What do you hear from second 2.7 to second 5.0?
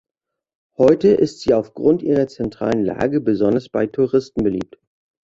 Lage besonders bei Touristen beliebt.